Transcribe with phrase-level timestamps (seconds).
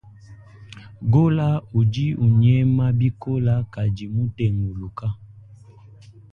[1.11, 1.47] Gola
[1.79, 5.07] udi unyema bikola kadi mutenguluka.